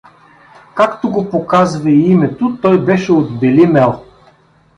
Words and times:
Както 0.75 1.09
го 1.09 1.29
показва 1.29 1.89
и 1.91 2.11
името, 2.11 2.57
той 2.61 2.85
беше 2.85 3.11
от 3.13 3.39
Бели 3.39 3.67
Мел. 3.67 4.05